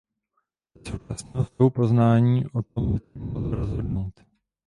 [0.75, 4.21] Ze současného stavu poznání o tom zatím nelze rozhodnout.